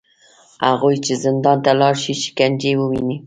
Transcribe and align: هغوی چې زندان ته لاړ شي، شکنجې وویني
هغوی 0.67 0.95
چې 1.05 1.13
زندان 1.23 1.57
ته 1.65 1.71
لاړ 1.79 1.95
شي، 2.03 2.13
شکنجې 2.23 2.71
وویني 2.77 3.17